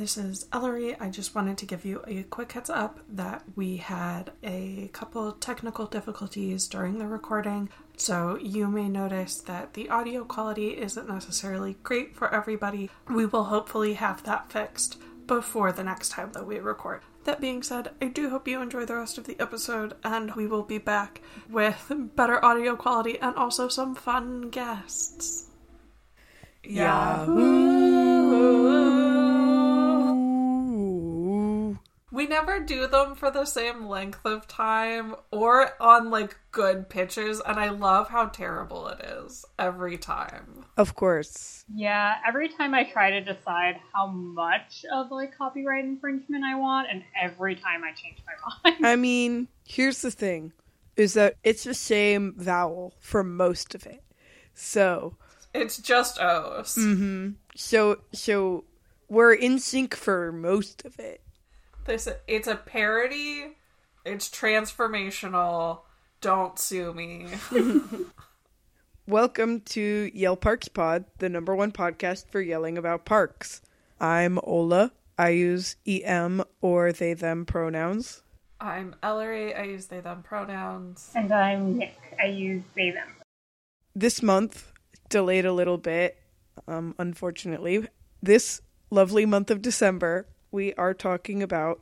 [0.00, 0.98] this is Ellory.
[0.98, 5.30] I just wanted to give you a quick heads up that we had a couple
[5.32, 7.68] technical difficulties during the recording,
[7.98, 12.88] so you may notice that the audio quality isn't necessarily great for everybody.
[13.10, 14.96] We will hopefully have that fixed
[15.26, 17.02] before the next time that we record.
[17.24, 20.46] That being said, I do hope you enjoy the rest of the episode, and we
[20.46, 25.48] will be back with better audio quality and also some fun guests.
[26.64, 27.89] Yahoo!
[32.50, 37.58] Never do them for the same length of time or on like good pitches, and
[37.58, 40.64] I love how terrible it is every time.
[40.76, 41.64] Of course.
[41.72, 46.88] Yeah, every time I try to decide how much of like copyright infringement I want,
[46.90, 48.86] and every time I change my mind.
[48.86, 50.52] I mean, here's the thing
[50.96, 54.02] is that it's the same vowel for most of it.
[54.54, 55.16] So,
[55.54, 56.76] It's just O's.
[56.78, 57.36] mhm.
[57.54, 58.64] So so
[59.08, 61.20] we're in sync for most of it.
[61.90, 63.56] This it's a parody.
[64.04, 65.80] It's transformational.
[66.20, 67.26] Don't sue me.
[69.08, 73.60] Welcome to Yell Parks Pod, the number one podcast for yelling about parks.
[74.00, 74.92] I'm Ola.
[75.18, 78.22] I use em or they them pronouns.
[78.60, 79.52] I'm Ellory.
[79.52, 81.10] I use they them pronouns.
[81.16, 81.98] and I'm Nic.
[82.22, 83.16] I use they them.
[83.96, 84.70] This month
[85.08, 86.18] delayed a little bit,
[86.68, 87.88] um, unfortunately.
[88.22, 91.80] This lovely month of December, we are talking about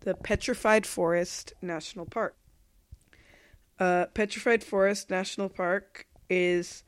[0.00, 2.36] the Petrified Forest National Park.
[3.78, 6.82] Uh, Petrified Forest National Park is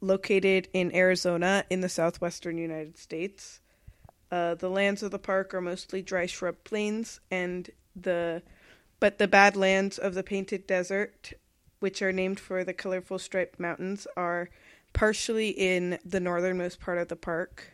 [0.00, 3.60] located in Arizona in the southwestern United States.
[4.30, 8.42] Uh, the lands of the park are mostly dry shrub plains, and the
[9.00, 11.32] but the badlands of the Painted Desert,
[11.80, 14.50] which are named for the colorful striped mountains, are
[14.92, 17.72] partially in the northernmost part of the park.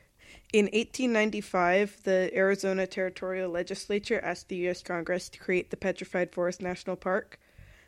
[0.56, 4.82] In 1895, the Arizona Territorial Legislature asked the U.S.
[4.82, 7.38] Congress to create the Petrified Forest National Park.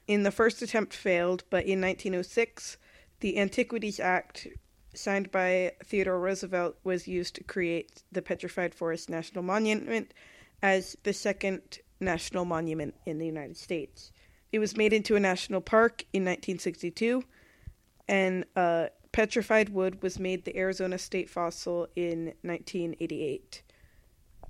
[0.06, 2.76] In the first attempt failed, but in 1906,
[3.20, 4.48] the Antiquities Act,
[4.92, 10.12] signed by Theodore Roosevelt, was used to create the Petrified Forest National Monument
[10.60, 14.12] as the second national monument in the United States.
[14.52, 17.24] It was made into a national park in 1962,
[18.08, 23.62] and uh, petrified wood was made the Arizona state fossil in 1988.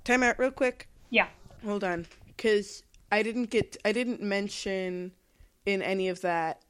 [0.03, 0.87] Time out real quick.
[1.09, 1.25] Yeah.
[1.65, 5.13] Hold on, because I didn't get I didn't mention
[5.65, 6.61] in any of that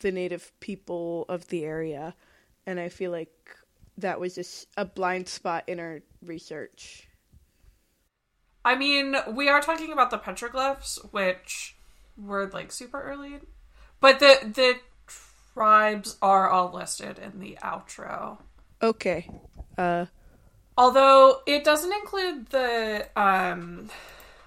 [0.00, 2.16] the native people of the area,
[2.66, 3.56] and I feel like
[3.98, 7.06] that was just a blind spot in our research.
[8.64, 11.76] I mean, we are talking about the petroglyphs, which
[12.16, 13.38] were like super early,
[14.00, 14.74] but the the
[15.58, 18.38] tribes are all listed in the outro.
[18.80, 19.28] Okay.
[19.76, 20.06] Uh,
[20.76, 23.90] Although it doesn't include the um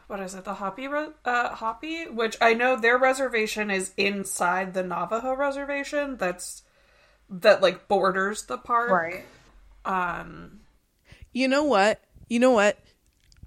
[0.08, 0.46] what is it?
[0.46, 6.16] The Hopi re- uh Hopi, which I know their reservation is inside the Navajo reservation
[6.16, 6.64] that's
[7.30, 8.92] that like borders the park.
[8.92, 9.26] Right.
[9.84, 10.62] Um
[11.34, 12.02] You know what?
[12.30, 12.80] You know what?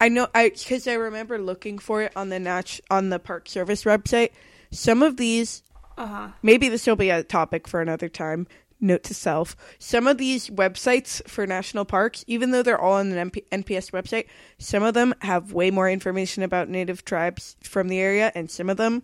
[0.01, 3.49] I know I because I remember looking for it on the nat- on the Park
[3.49, 4.33] Service website.
[4.71, 5.63] Some of these,
[5.97, 6.28] uh-huh.
[6.43, 8.47] maybe this will be a topic for another time.
[8.81, 13.12] Note to self: some of these websites for national parks, even though they're all on
[13.12, 14.27] an MP- NPS website,
[14.59, 18.69] some of them have way more information about native tribes from the area, and some
[18.69, 19.03] of them,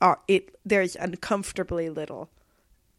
[0.00, 2.30] are it there's uncomfortably little.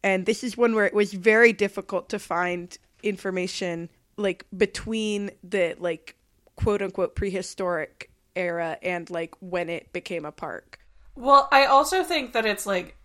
[0.02, 5.74] And this is one where it was very difficult to find information like between the
[5.78, 6.16] like
[6.56, 10.78] quote unquote prehistoric era and like when it became a park.
[11.14, 12.96] Well, I also think that it's like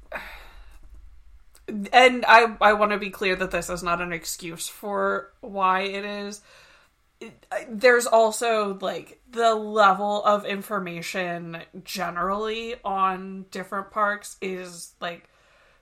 [1.92, 5.82] and I I want to be clear that this is not an excuse for why
[5.82, 6.42] it is.
[7.20, 15.28] It- There's also like the level of information generally on different parks is like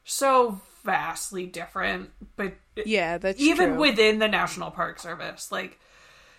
[0.03, 2.53] so vastly different, but
[2.85, 3.79] Yeah, that's even true.
[3.79, 5.79] within the National Park Service, like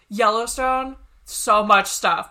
[0.08, 2.30] Yellowstone, so much stuff.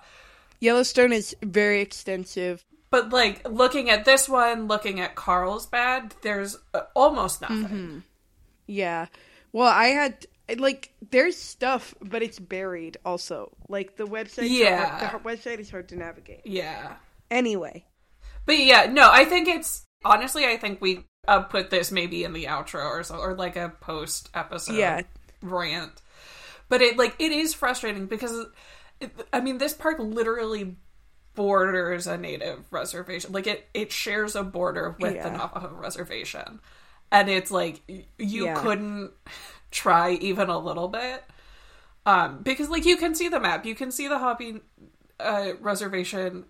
[0.62, 2.64] Yellowstone is very extensive.
[2.90, 7.58] But like looking at this one, looking at Carlsbad, there's uh, almost nothing.
[7.64, 8.00] Mm-hmm.
[8.68, 9.08] Yeah.
[9.52, 10.26] Well, I had
[10.58, 13.56] like there's stuff, but it's buried also.
[13.68, 15.12] Like the website Yeah.
[15.12, 16.42] the website is hard to navigate.
[16.46, 16.96] Yeah.
[17.32, 17.86] Anyway,
[18.46, 22.34] But yeah, no, I think it's honestly, I think we uh, put this maybe in
[22.34, 25.02] the outro or so, or like a post episode Yeah.
[25.42, 26.02] rant.
[26.70, 28.46] But it like it is frustrating because
[29.34, 30.78] I mean this park literally
[31.36, 33.32] borders a native reservation.
[33.32, 36.60] Like it it shares a border with the Navajo reservation,
[37.12, 37.82] and it's like
[38.18, 38.62] you Yeah.
[38.62, 39.12] couldn't
[39.72, 41.24] try even a little bit.
[42.06, 44.62] Um, because like you can see the map, you can see the Hopi
[45.20, 46.46] uh, reservation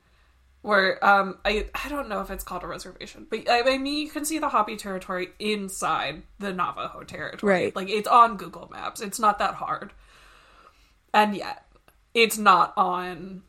[0.61, 3.99] where um I I don't know if it's called a reservation, but I, I mean
[4.01, 7.53] you can see the Hopi territory inside the Navajo territory.
[7.53, 7.75] Right.
[7.75, 8.99] Like it's on Google Maps.
[8.99, 9.93] It's not that hard.
[11.13, 11.63] And yet,
[12.13, 13.43] it's not on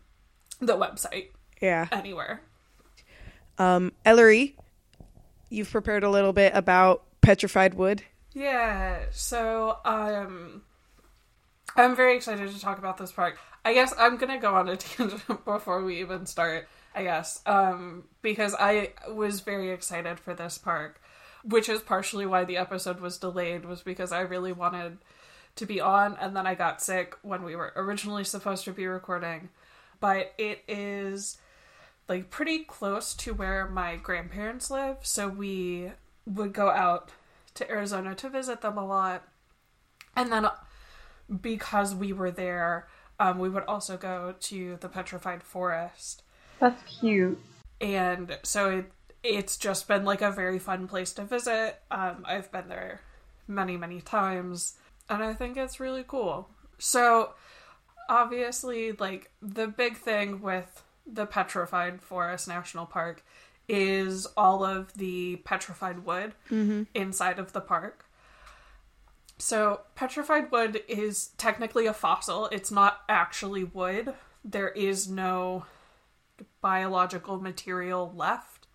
[0.60, 1.28] the website
[1.60, 1.86] Yeah.
[1.92, 2.40] anywhere.
[3.58, 4.56] Um, Ellory,
[5.48, 8.02] you've prepared a little bit about petrified wood.
[8.34, 10.62] Yeah, so um
[11.74, 13.38] I'm very excited to talk about this park.
[13.64, 17.40] I guess I'm gonna go on a tangent before we even start, I guess.
[17.46, 21.00] Um because I was very excited for this park,
[21.44, 24.98] which is partially why the episode was delayed, was because I really wanted
[25.56, 28.86] to be on and then I got sick when we were originally supposed to be
[28.86, 29.48] recording.
[30.00, 31.38] But it is
[32.08, 35.92] like pretty close to where my grandparents live, so we
[36.26, 37.10] would go out
[37.54, 39.26] to Arizona to visit them a lot.
[40.14, 40.48] And then
[41.40, 42.88] because we were there,
[43.18, 46.22] um, we would also go to the Petrified Forest.
[46.60, 47.38] That's cute.
[47.80, 48.92] And so it,
[49.22, 51.80] it's just been like a very fun place to visit.
[51.90, 53.00] Um, I've been there
[53.48, 54.76] many, many times,
[55.08, 56.48] and I think it's really cool.
[56.78, 57.34] So,
[58.08, 63.24] obviously, like the big thing with the Petrified Forest National Park
[63.68, 66.84] is all of the petrified wood mm-hmm.
[66.94, 68.04] inside of the park.
[69.38, 72.46] So, petrified wood is technically a fossil.
[72.46, 74.14] It's not actually wood.
[74.44, 75.66] There is no
[76.60, 78.66] biological material left.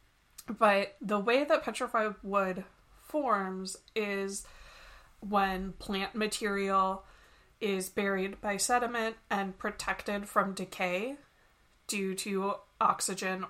[0.47, 2.63] But the way that petrified wood
[3.07, 4.45] forms is
[5.19, 7.03] when plant material
[7.61, 11.15] is buried by sediment and protected from decay
[11.87, 13.45] due to oxygen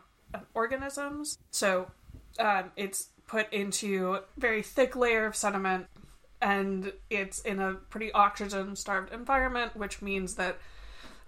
[0.53, 1.37] organisms.
[1.49, 1.91] So
[2.39, 5.87] um, it's put into a very thick layer of sediment
[6.41, 10.57] and it's in a pretty oxygen starved environment, which means that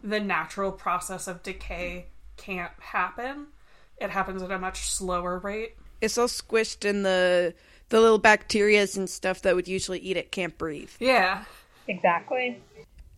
[0.04, 3.48] the natural process of decay can't happen.
[3.98, 5.78] It happens at a much slower rate.
[6.02, 7.54] It's all squished in the
[7.90, 10.90] the little bacterias and stuff that would usually eat it can't breathe.
[11.00, 11.44] Yeah.
[11.88, 12.62] Exactly.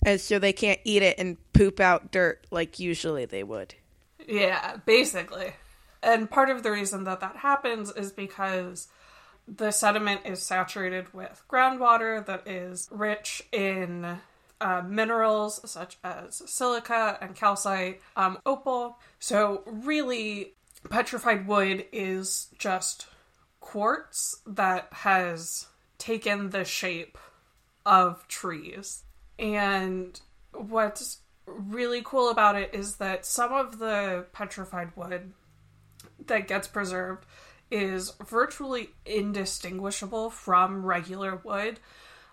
[0.05, 3.75] And so they can't eat it and poop out dirt like usually they would.
[4.27, 5.53] Yeah, basically.
[6.03, 8.87] And part of the reason that that happens is because
[9.47, 14.19] the sediment is saturated with groundwater that is rich in
[14.61, 18.97] uh, minerals such as silica and calcite, um, opal.
[19.19, 20.53] So, really,
[20.89, 23.07] petrified wood is just
[23.59, 27.17] quartz that has taken the shape
[27.85, 29.03] of trees.
[29.37, 30.19] And
[30.53, 35.33] what's really cool about it is that some of the petrified wood
[36.25, 37.25] that gets preserved
[37.69, 41.79] is virtually indistinguishable from regular wood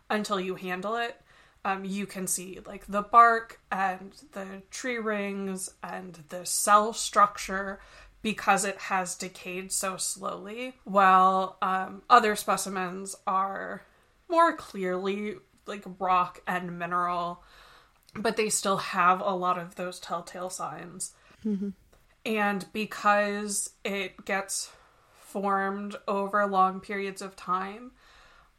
[0.08, 1.20] until you handle it.
[1.64, 7.80] Um, you can see like the bark and the tree rings and the cell structure
[8.20, 13.82] because it has decayed so slowly, while um, other specimens are
[14.32, 15.36] more clearly
[15.66, 17.44] like rock and mineral,
[18.16, 21.12] but they still have a lot of those telltale signs.
[22.26, 24.70] And because it gets
[25.20, 27.92] formed over long periods of time,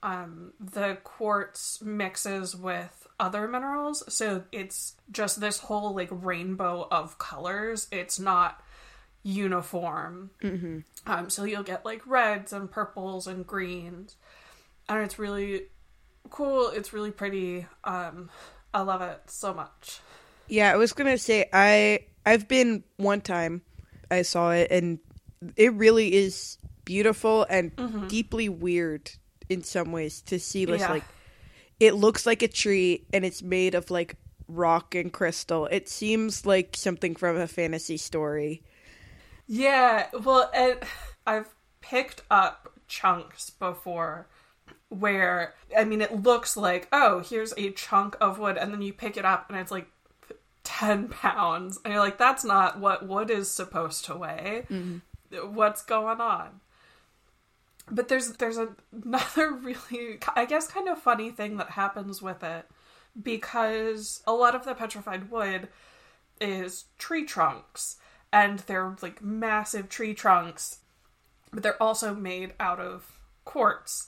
[0.02, 4.04] um, the quartz mixes with other minerals.
[4.14, 7.88] So it's just this whole like rainbow of colors.
[7.92, 8.62] It's not
[9.24, 10.32] uniform.
[11.08, 14.16] Um, so you'll get like reds and purples and greens.
[14.90, 15.68] And it's really
[16.30, 16.70] cool.
[16.70, 17.66] It's really pretty.
[17.84, 18.30] Um,
[18.74, 20.00] I love it so much.
[20.48, 23.62] Yeah, I was gonna say I I've been one time.
[24.12, 25.00] I saw it and
[25.56, 27.72] it really is beautiful and
[28.10, 29.10] deeply weird
[29.50, 30.92] in some ways to see this Yeah.
[30.92, 31.04] like
[31.80, 34.16] it looks like a tree and it's made of like
[34.48, 35.66] rock and crystal.
[35.68, 38.64] It seems like something from a fantasy story.
[39.48, 40.80] Yeah, well, and
[41.26, 41.50] I've
[41.82, 44.28] picked up chunks before
[44.94, 48.94] where, I mean, it looks like, oh, here's a chunk of wood, and then you
[48.94, 49.88] pick it up and it's like
[50.64, 51.80] 10 pounds.
[51.84, 54.66] And you're like, that's not what wood is supposed to weigh.
[54.70, 55.54] Mm-hmm.
[55.54, 56.62] What's going on?
[57.90, 58.58] But there's there's
[59.04, 62.66] another really I guess kind of funny thing that happens with it
[63.22, 65.68] because a lot of the petrified wood
[66.40, 67.98] is tree trunks
[68.32, 70.80] and they're like massive tree trunks
[71.52, 74.08] but they're also made out of quartz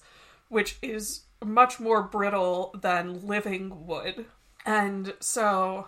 [0.49, 4.25] which is much more brittle than living wood.
[4.65, 5.87] And so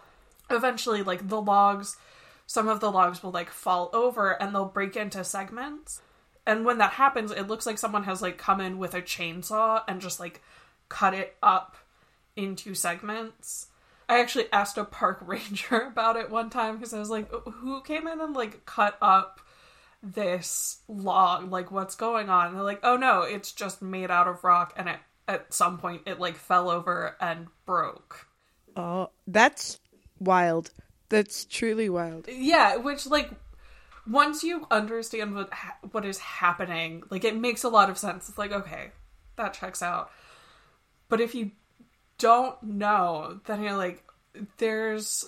[0.50, 1.98] eventually like the logs
[2.50, 6.02] some of the logs will like fall over and they'll break into segments.
[6.46, 9.84] And when that happens it looks like someone has like come in with a chainsaw
[9.88, 10.42] and just like
[10.90, 11.76] cut it up
[12.36, 13.68] into segments.
[14.10, 17.82] I actually asked a park ranger about it one time because I was like, who
[17.82, 19.42] came in and like cut up
[20.14, 21.52] this log?
[21.52, 22.48] Like, what's going on?
[22.48, 25.78] And they're like, oh no, it's just made out of rock and it, at some
[25.78, 28.28] point it like fell over and broke.
[28.76, 29.80] Oh, that's
[30.20, 30.72] wild.
[31.10, 32.28] That's truly wild.
[32.28, 33.32] Yeah, which like
[34.10, 38.30] once you understand what ha- what is happening, like it makes a lot of sense.
[38.30, 38.92] It's like okay,
[39.36, 40.12] that checks out.
[41.10, 41.52] But if you
[42.18, 44.04] don't know, then you're like,
[44.58, 45.26] there's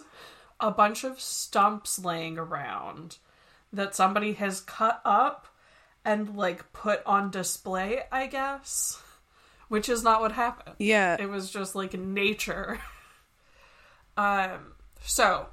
[0.60, 3.18] a bunch of stumps laying around
[3.72, 5.48] that somebody has cut up
[6.04, 9.02] and like put on display, I guess.
[9.68, 10.76] Which is not what happened.
[10.80, 11.18] Yeah.
[11.20, 12.80] It was just like nature.
[14.18, 15.48] um so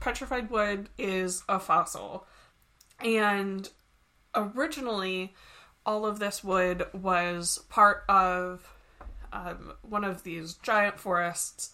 [0.00, 2.26] petrified wood is a fossil.
[3.00, 3.68] And
[4.34, 5.34] originally
[5.86, 8.68] all of this wood was part of
[9.32, 11.72] um, one of these giant forests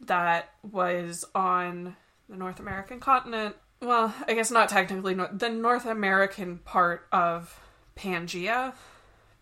[0.00, 1.96] that was on
[2.28, 3.56] the North American continent.
[3.80, 7.58] Well, I guess not technically, the North American part of
[7.96, 8.74] Pangea,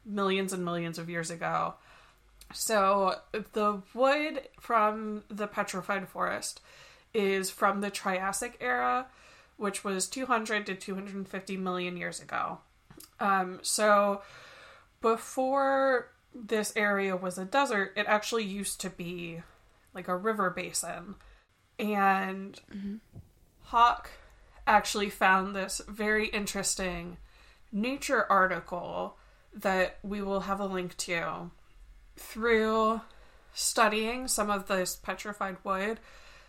[0.04, 1.74] millions and millions of years ago.
[2.52, 3.16] So
[3.52, 6.60] the wood from the petrified forest
[7.12, 9.06] is from the Triassic era,
[9.56, 12.58] which was 200 to 250 million years ago.
[13.20, 14.22] Um, so
[15.00, 19.42] before this area was a desert, it actually used to be
[19.94, 21.16] like a river basin.
[21.78, 22.96] And mm-hmm.
[23.64, 24.10] Hawk
[24.68, 27.16] actually found this very interesting
[27.72, 29.16] nature article
[29.54, 31.50] that we will have a link to
[32.16, 33.00] through
[33.52, 35.98] studying some of this petrified wood.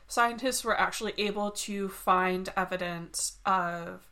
[0.08, 4.08] Scientists were actually able to find evidence of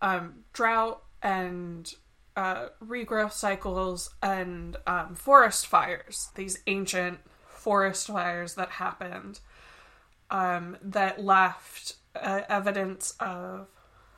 [0.00, 1.94] um, drought and
[2.36, 9.40] uh, regrowth cycles and um, forest fires, these ancient forest fires that happened
[10.30, 13.68] um, that left uh, evidence of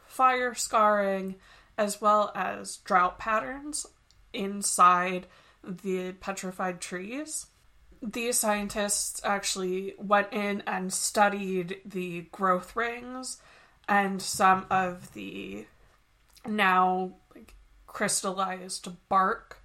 [0.06, 1.36] fire scarring
[1.78, 3.86] as well as drought patterns
[4.32, 5.26] inside
[5.64, 7.46] the petrified trees.
[8.02, 13.38] These scientists actually went in and studied the growth rings
[13.88, 15.66] and some of the
[16.46, 17.12] now
[17.86, 19.62] crystallized bark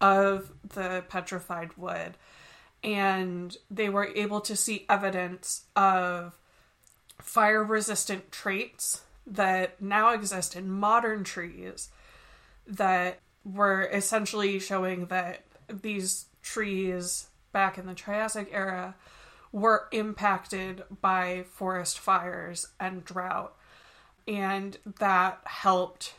[0.00, 2.16] of the petrified wood.
[2.82, 6.37] And they were able to see evidence of
[7.28, 11.90] fire resistant traits that now exist in modern trees
[12.66, 18.94] that were essentially showing that these trees back in the Triassic era
[19.52, 23.54] were impacted by forest fires and drought.
[24.26, 26.14] And that helped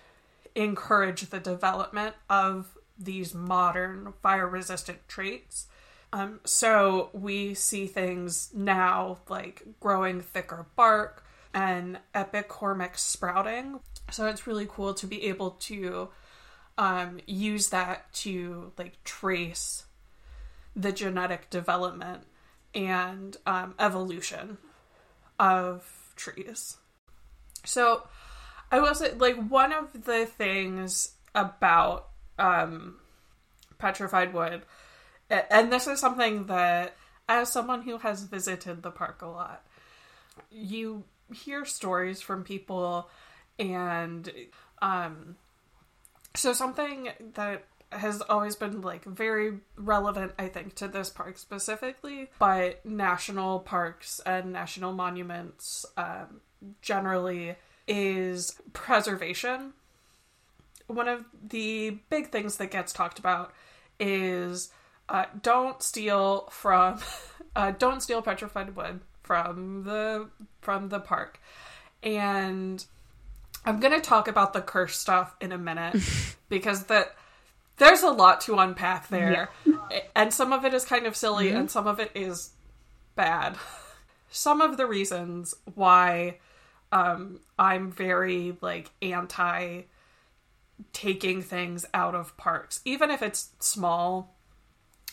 [0.54, 5.66] encourage the development of these modern fire resistant traits.
[6.12, 11.24] Um, so we see things now like growing thicker bark
[11.54, 13.80] and epicormic sprouting.
[14.12, 16.10] So it's really cool to be able to
[16.78, 19.86] um, use that to like trace
[20.76, 22.24] the genetic development
[22.74, 24.58] and um, evolution
[25.40, 26.78] of trees.
[27.66, 28.08] So
[28.72, 32.98] I will say, like, one of the things about um,
[33.78, 34.62] petrified wood,
[35.30, 36.96] and this is something that,
[37.28, 39.64] as someone who has visited the park a lot,
[40.52, 43.10] you hear stories from people,
[43.58, 44.32] and
[44.82, 45.36] um,
[46.36, 52.30] so something that has always been like very relevant, I think, to this park specifically,
[52.38, 56.42] but national parks and national monuments um,
[56.82, 57.56] generally
[57.88, 59.74] is preservation.
[60.88, 63.54] One of the big things that gets talked about
[64.00, 64.70] is
[65.10, 67.00] uh, don't steal from
[67.56, 70.30] uh, don't steal petrified wood from the
[70.62, 71.40] from the park,
[72.04, 72.86] and
[73.66, 75.96] I'm gonna talk about the curse stuff in a minute
[76.50, 77.16] because that
[77.78, 80.00] there's a lot to unpack there, yeah.
[80.16, 81.58] and some of it is kind of silly, mm-hmm.
[81.58, 82.52] and some of it is
[83.16, 83.56] bad.
[84.32, 86.38] Some of the reasons why
[86.92, 89.82] um, I'm very like anti
[90.94, 94.36] taking things out of parks, even if it's small.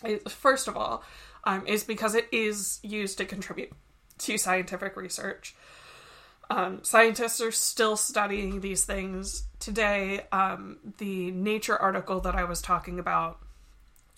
[0.05, 1.03] It, first of all,
[1.45, 3.73] um, is because it is used to contribute
[4.19, 5.55] to scientific research.
[6.49, 10.27] Um, scientists are still studying these things today.
[10.31, 13.39] Um, the Nature article that I was talking about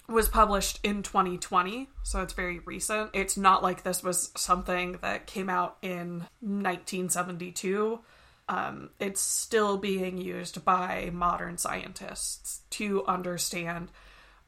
[0.08, 3.10] was published in 2020, so it's very recent.
[3.12, 8.00] It's not like this was something that came out in 1972.
[8.48, 13.90] Um, it's still being used by modern scientists to understand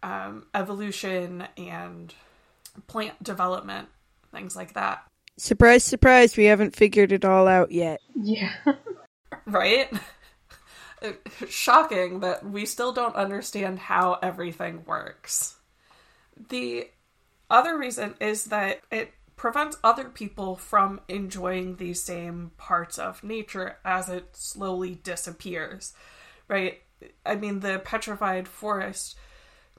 [0.03, 2.15] um, evolution and
[2.87, 3.89] plant development
[4.33, 5.05] things like that.
[5.37, 8.01] Surprise, surprise, we haven't figured it all out yet.
[8.15, 8.53] Yeah.
[9.47, 9.91] Right?
[11.49, 15.57] Shocking that we still don't understand how everything works.
[16.51, 16.89] The
[17.49, 23.79] other reason is that it prevents other people from enjoying these same parts of nature
[23.85, 25.95] as it slowly disappears.
[26.47, 26.83] Right?
[27.25, 29.17] I mean, the Petrified Forest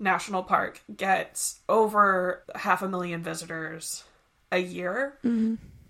[0.01, 4.03] National Park gets over half a million visitors
[4.51, 5.17] a year.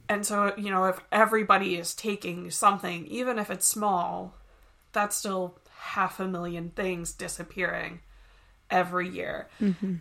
[0.09, 4.35] And so, you know, if everybody is taking something, even if it's small,
[4.91, 8.01] that's still half a million things disappearing
[8.69, 9.47] every year.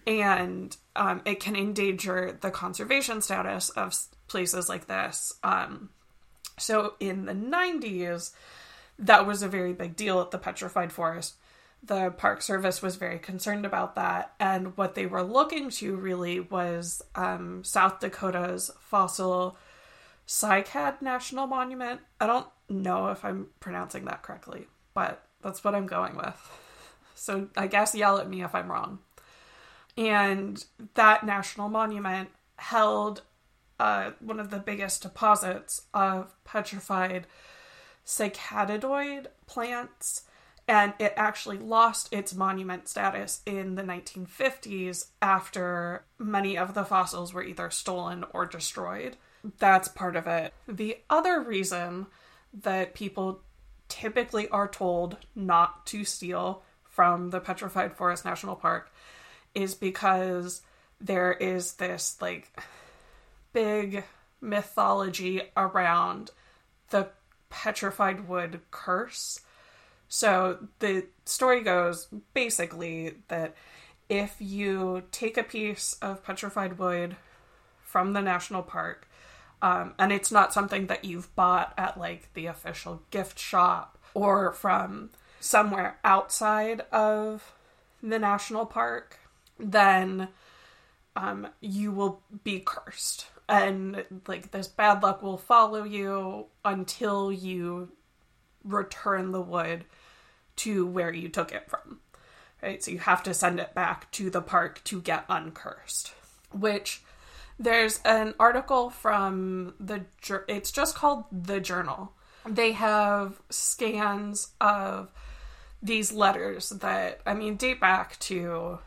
[0.06, 3.94] And um, it can endanger the conservation status of
[4.26, 5.32] places like this.
[5.44, 5.90] Um,
[6.58, 8.32] so in the 90s,
[8.98, 11.36] that was a very big deal at the Petrified Forest.
[11.82, 14.34] The Park Service was very concerned about that.
[14.38, 19.56] And what they were looking to really was um, South Dakota's fossil
[20.26, 22.00] Cycad National Monument.
[22.20, 26.58] I don't know if I'm pronouncing that correctly, but that's what I'm going with.
[27.14, 29.00] So I guess yell at me if I'm wrong.
[29.96, 33.22] And that national monument held
[33.78, 37.26] uh, one of the biggest deposits of petrified
[38.06, 40.22] cycadeoid plants,
[40.70, 47.34] and it actually lost its monument status in the 1950s after many of the fossils
[47.34, 49.16] were either stolen or destroyed.
[49.58, 50.54] That's part of it.
[50.68, 52.06] The other reason
[52.62, 53.40] that people
[53.88, 58.92] typically are told not to steal from the Petrified Forest National Park
[59.56, 60.62] is because
[61.00, 62.48] there is this like
[63.52, 64.04] big
[64.40, 66.30] mythology around
[66.90, 67.08] the
[67.48, 69.40] petrified wood curse.
[70.12, 73.54] So the story goes basically that
[74.08, 77.14] if you take a piece of petrified wood
[77.80, 79.08] from the national park,
[79.62, 84.52] um, and it's not something that you've bought at like the official gift shop or
[84.52, 87.52] from somewhere outside of
[88.02, 89.16] the national park,
[89.60, 90.26] then
[91.14, 93.26] um, you will be cursed.
[93.48, 97.92] And like this bad luck will follow you until you
[98.64, 99.84] return the wood
[100.60, 102.00] to where you took it from.
[102.62, 102.82] Right?
[102.82, 106.12] So you have to send it back to the park to get uncursed.
[106.52, 107.02] Which
[107.58, 110.04] there's an article from the
[110.48, 112.12] it's just called the journal.
[112.46, 115.10] They have scans of
[115.82, 118.78] these letters that I mean date back to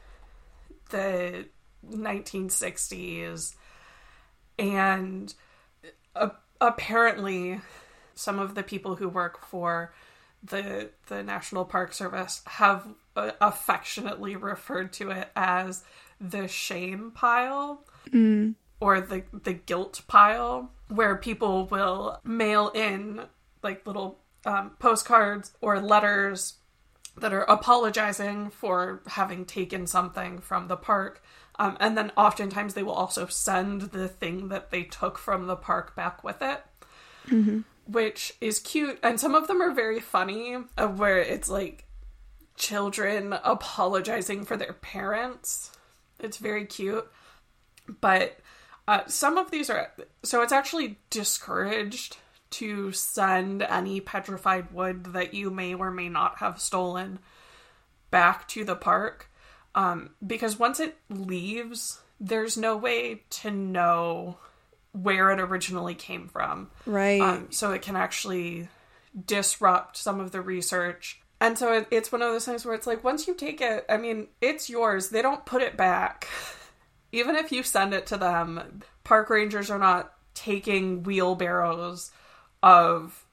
[0.89, 1.45] the
[1.89, 3.55] 1960s
[4.59, 5.33] and
[6.15, 6.29] uh,
[6.62, 7.62] apparently
[8.15, 9.93] some of the people who work for
[10.43, 15.84] the the National Park Service have uh, affectionately referred to it as
[16.19, 17.86] the shame pile
[18.79, 23.21] or the the guilt pile where people will mail in
[23.62, 26.56] like little um, postcards or letters
[27.17, 31.23] that are apologizing for having taken something from the park.
[31.60, 35.56] Um, and then oftentimes they will also send the thing that they took from the
[35.56, 36.63] park back with it,
[37.85, 38.99] which is cute.
[39.03, 41.85] And some of them are very funny, uh, where it's like
[42.55, 45.71] children apologizing for their parents.
[46.19, 47.07] It's very cute.
[48.01, 48.39] But
[48.87, 49.91] uh, some of these are
[50.23, 52.17] so it's actually discouraged
[52.51, 57.19] to send any petrified wood that you may or may not have stolen
[58.11, 59.29] back to the park
[59.73, 64.37] um, because once it leaves there's no way to know
[64.93, 66.69] where it originally came from.
[66.86, 67.21] Right.
[67.21, 68.69] um, so it can actually
[69.25, 71.19] disrupt some of the research.
[71.41, 73.86] And so it, it's one of those things where it's like once you take it
[73.89, 75.10] i mean it's yours.
[75.10, 76.27] They don't put it back.
[77.12, 82.12] Even if you send it to them park rangers are not taking wheelbarrows
[82.63, 83.25] of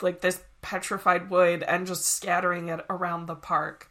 [0.00, 3.90] like this petrified wood and just scattering it around the park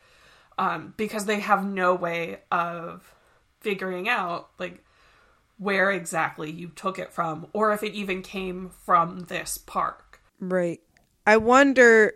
[0.57, 3.13] um, because they have no way of
[3.61, 4.83] figuring out like
[5.59, 10.81] where exactly you took it from or if it even came from this park Right.
[11.27, 12.13] I wonder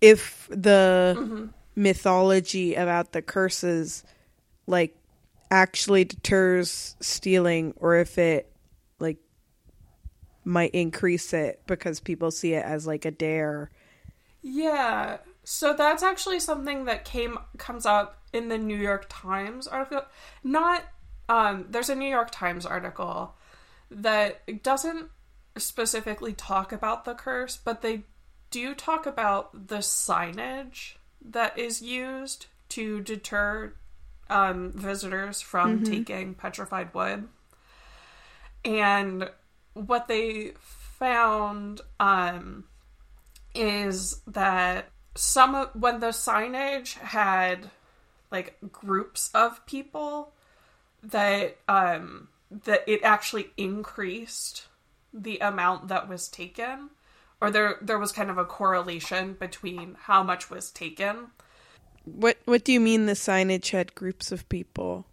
[0.00, 1.46] if the mm-hmm.
[1.74, 4.04] mythology about the curses
[4.66, 4.96] like
[5.50, 8.52] actually deters stealing or if it
[8.98, 9.18] like
[10.44, 13.70] might increase it because people see it as like a dare.
[14.42, 15.18] Yeah.
[15.42, 20.02] So that's actually something that came comes up in the New York Times article.
[20.44, 20.84] Not
[21.30, 23.34] um there's a New York Times article
[23.90, 25.08] that doesn't
[25.56, 28.02] specifically talk about the curse, but they
[28.50, 33.72] do talk about the signage that is used to deter
[34.28, 37.28] um, visitors from taking petrified wood.
[38.64, 39.30] And
[39.74, 42.64] what they found um,
[43.54, 47.70] is that some of when the signage had
[48.30, 50.32] like groups of people
[51.02, 54.66] that um that it actually increased
[55.12, 56.90] the amount that was taken
[57.40, 61.28] or there there was kind of a correlation between how much was taken
[62.04, 65.06] What what do you mean the signage had groups of people?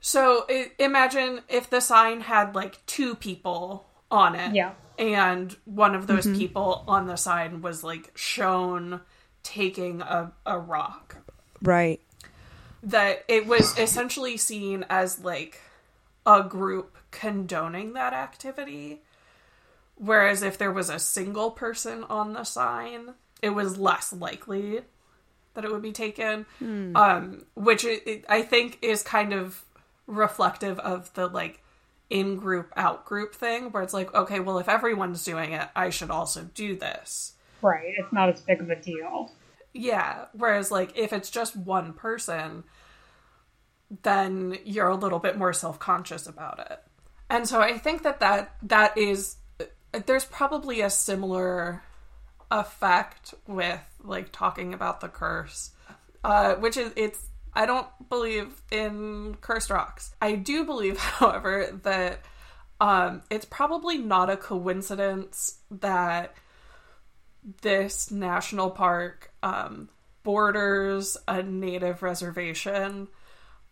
[0.00, 4.72] so i imagine if the sign had like two people on it Yeah.
[4.98, 9.00] and one of those people on the sign was like shown
[9.42, 11.16] taking a, a rock
[11.62, 12.00] Right.
[12.86, 15.60] That it was essentially seen as like
[16.24, 19.02] a group condoning that activity
[19.96, 24.80] whereas if there was a single person on the sign it was less likely
[25.54, 26.44] that it would be taken
[26.96, 29.64] um which it, it, i think is kind of
[30.06, 31.62] reflective of the like
[32.10, 35.90] in group out group thing where it's like okay well if everyone's doing it i
[35.90, 37.94] should also do this Right.
[37.96, 39.32] It's not as big of a deal.
[39.72, 40.26] yeah.
[40.34, 42.64] Whereas, like, if it's just one person,
[44.02, 46.82] then you're a little bit more self conscious about it.
[47.28, 49.36] And so I think that, that that is,
[50.06, 51.82] there's probably a similar
[52.50, 55.70] effect with, like, talking about the curse,
[56.22, 57.20] uh, which is, it's,
[57.52, 60.14] I don't believe in cursed rocks.
[60.20, 62.20] I do believe, however, that
[62.80, 66.34] um, it's probably not a coincidence that
[67.62, 69.88] this national park um,
[70.22, 73.08] borders a native reservation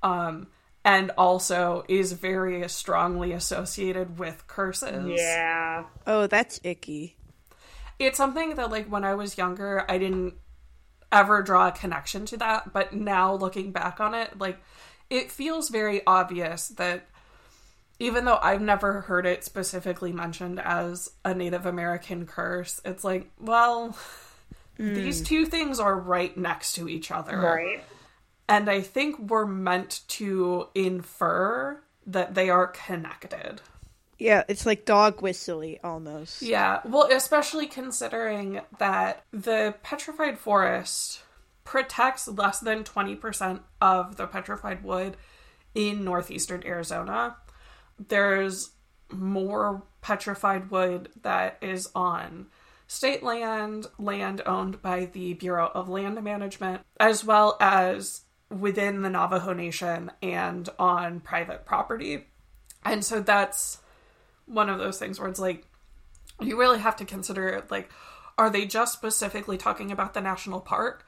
[0.04, 0.46] um,
[0.84, 5.18] and also is very strongly associated with curses.
[5.18, 5.84] Yeah.
[6.06, 7.16] Oh, that's icky.
[7.98, 10.34] It's something that, like, when I was younger, I didn't
[11.10, 14.58] ever draw a connection to that, but now looking back on it, like,
[15.08, 17.06] it feels very obvious that
[17.98, 23.30] even though I've never heard it specifically mentioned as a Native American curse, it's like,
[23.40, 23.96] well,
[24.76, 27.38] these two things are right next to each other.
[27.38, 27.84] Right.
[28.48, 33.62] And I think we're meant to infer that they are connected.
[34.18, 36.42] Yeah, it's like dog whistly almost.
[36.42, 41.22] Yeah, well, especially considering that the petrified forest
[41.64, 45.16] protects less than 20% of the petrified wood
[45.74, 47.36] in northeastern Arizona.
[47.98, 48.72] There's
[49.10, 52.46] more petrified wood that is on
[52.86, 58.20] state land, land owned by the Bureau of Land Management, as well as
[58.58, 62.26] within the Navajo Nation and on private property.
[62.84, 63.78] And so that's
[64.46, 65.66] one of those things where it's like
[66.40, 67.90] you really have to consider like
[68.36, 71.06] are they just specifically talking about the national park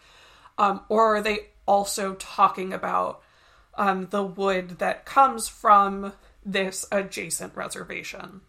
[0.59, 3.23] um, or are they also talking about
[3.75, 6.13] um, the wood that comes from
[6.45, 8.41] this adjacent reservation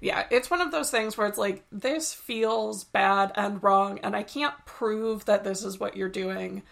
[0.00, 4.14] yeah it's one of those things where it's like this feels bad and wrong and
[4.14, 6.62] i can't prove that this is what you're doing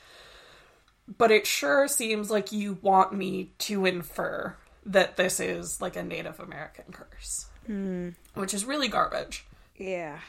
[1.09, 6.03] but it sure seems like you want me to infer that this is like a
[6.03, 8.11] Native American curse, hmm.
[8.35, 9.45] which is really garbage.
[9.77, 10.21] Yeah.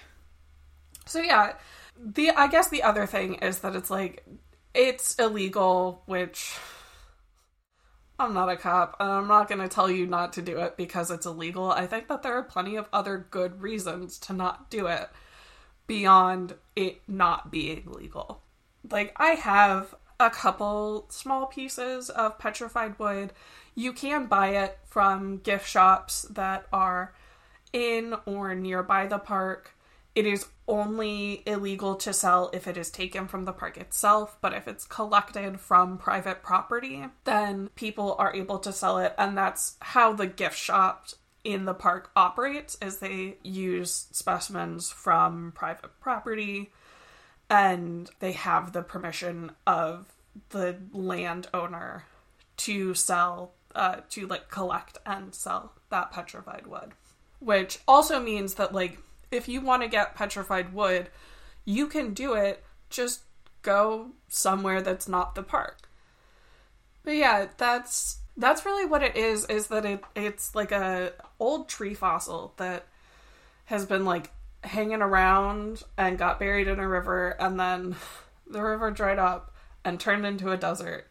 [1.05, 1.53] So yeah,
[1.97, 4.25] the I guess the other thing is that it's like
[4.73, 6.55] it's illegal, which
[8.19, 10.75] I'm not a cop, and I'm not going to tell you not to do it
[10.75, 11.71] because it's illegal.
[11.71, 15.09] I think that there are plenty of other good reasons to not do it
[15.85, 18.41] beyond it not being legal.
[18.89, 23.33] Like I have a couple small pieces of petrified wood.
[23.75, 27.13] You can buy it from gift shops that are
[27.73, 29.75] in or nearby the park.
[30.15, 34.53] It is only illegal to sell if it is taken from the park itself, but
[34.53, 39.75] if it's collected from private property, then people are able to sell it and that's
[39.79, 41.07] how the gift shop
[41.43, 46.71] in the park operates is they use specimens from private property
[47.49, 50.05] and they have the permission of
[50.49, 52.05] the landowner
[52.57, 56.93] to sell uh, to like collect and sell that petrified wood.
[57.39, 58.97] Which also means that like
[59.31, 61.09] if you want to get petrified wood
[61.65, 63.21] you can do it just
[63.61, 65.89] go somewhere that's not the park.
[67.03, 71.67] But yeah that's that's really what it is is that it it's like a old
[71.69, 72.87] tree fossil that
[73.65, 74.31] has been like
[74.63, 77.95] hanging around and got buried in a river and then
[78.49, 79.53] the river dried up
[79.85, 81.07] and turned into a desert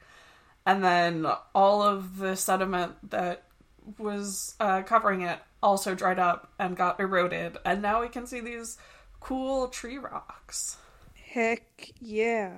[0.67, 3.45] and then all of the sediment that
[3.99, 8.41] was uh, covering it also dried up and got eroded and now we can see
[8.41, 8.77] these
[9.21, 10.77] cool tree rocks
[11.33, 12.53] Heck yeah.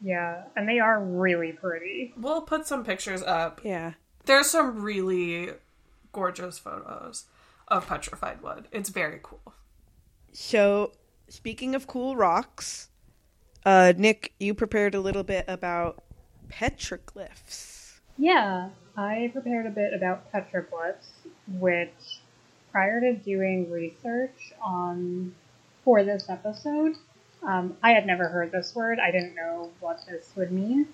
[0.00, 0.44] Yeah.
[0.56, 2.14] And they are really pretty.
[2.16, 3.92] we'll put some pictures up Yeah.
[4.26, 5.50] there's some really
[6.12, 7.24] gorgeous photos
[7.68, 8.66] of petrified wood.
[8.72, 9.54] It's very cool.
[10.32, 10.92] So,
[11.28, 12.88] speaking of cool rocks,
[13.64, 16.02] uh, Nic, you prepared a little bit about
[16.48, 17.98] petroglyphs.
[18.16, 21.08] Yeah, I prepared a bit about petroglyphs,
[21.58, 22.20] which
[22.70, 25.34] prior to doing research on
[25.84, 26.96] for this episode,
[27.42, 28.98] um, I had never heard this word.
[29.00, 30.86] I didn't know what this would mean.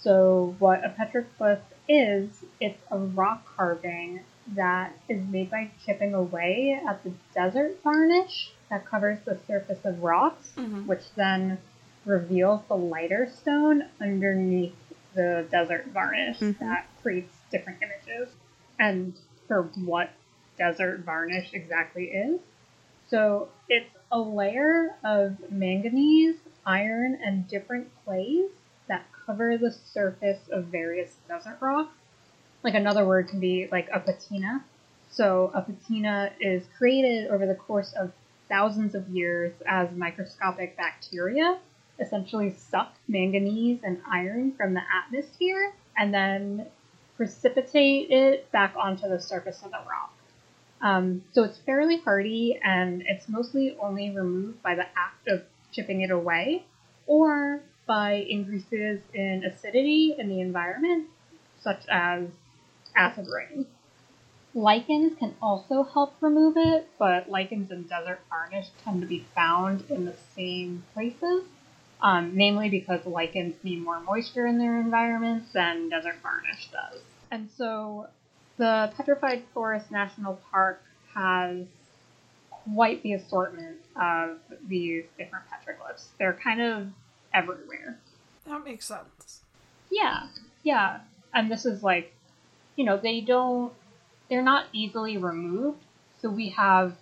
[0.00, 4.20] So, what a petroglyph is, it's a rock carving
[4.54, 10.02] that is made by chipping away at the desert varnish that covers the surface of
[10.02, 10.86] rocks, Mhm.
[10.86, 11.58] which then
[12.06, 14.74] reveals the lighter stone underneath
[15.14, 16.58] the desert varnish Mhm.
[16.58, 18.34] that creates different images.
[18.78, 19.14] And
[19.48, 20.10] for what
[20.56, 22.40] desert varnish exactly is.
[23.08, 28.50] So it's a layer of manganese, iron, and different clays
[28.86, 31.92] that cover the surface of various desert rocks.
[32.62, 34.64] Like another word can be like a patina.
[35.10, 38.12] So a patina is created over the course of
[38.50, 41.58] thousands of years as microscopic bacteria
[41.98, 46.66] essentially suck manganese and iron from the atmosphere and then
[47.16, 50.12] precipitate it back onto the surface of the rock.
[50.80, 56.00] Um, so it's fairly hardy and it's mostly only removed by the act of chipping
[56.00, 56.64] it away
[57.06, 61.08] or by increases in acidity in the environment,
[61.60, 62.28] such as
[62.96, 63.66] acid rain.
[64.54, 69.84] Lichens can also help remove it, but lichens and desert varnish tend to be found
[69.88, 71.44] in the same places,
[72.02, 77.00] um, namely because lichens need more moisture in their environments than desert varnish does.
[77.30, 78.08] And so
[78.56, 80.82] the Petrified Forest National Park
[81.14, 81.66] has
[82.50, 86.06] quite the assortment of these different petroglyphs.
[86.18, 86.88] They're kind of
[87.32, 87.98] everywhere.
[88.46, 89.40] That makes sense.
[89.90, 90.26] Yeah,
[90.62, 91.00] yeah.
[91.32, 92.12] And this is like,
[92.76, 93.72] you know, they don't,
[94.30, 95.82] they're not easily removed.
[96.22, 96.96] So we have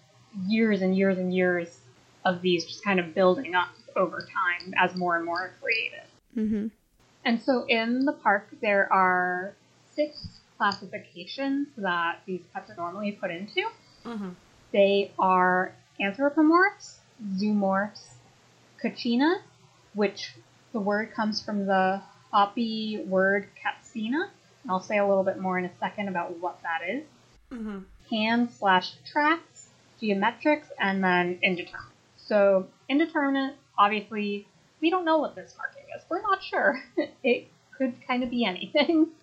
[0.46, 1.78] years and years and years
[2.24, 6.02] of these just kind of building up over time as more and more are created.
[6.36, 6.66] Mm-hmm.
[7.24, 9.54] And so in the park, there are
[9.94, 13.68] six classifications that these pets are normally put into.
[14.04, 14.30] Mm-hmm.
[14.72, 16.96] They are anthropomorphs,
[17.34, 18.14] zoomorphs,
[18.82, 19.40] kachinas,
[19.94, 20.34] which
[20.72, 22.00] the word comes from the
[22.32, 24.30] Hopi word katsina.
[24.62, 27.04] And I'll say a little bit more in a second about what that is.
[27.52, 27.78] Mm-hmm.
[28.10, 29.68] Hand slash tracks,
[30.00, 31.92] geometrics, and then indeterminate.
[32.16, 34.46] So indeterminate, obviously,
[34.80, 36.02] we don't know what this marking is.
[36.08, 36.82] We're not sure.
[37.22, 39.08] it could kind of be anything.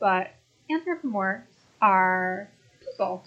[0.00, 0.30] But
[0.70, 1.42] anthropomorphs
[1.82, 2.48] are
[2.80, 3.22] people.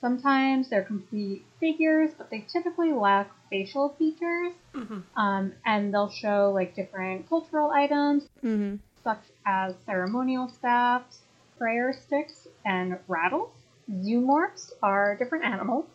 [0.00, 4.52] Sometimes they're complete figures, but they typically lack facial features.
[4.72, 5.00] Mm-hmm.
[5.20, 8.76] Um, and they'll show like different cultural items, Mm-hmm.
[9.02, 11.18] such as ceremonial staffs,
[11.58, 13.50] prayer sticks, and rattles.
[13.90, 15.86] Zoomorphs are different animals.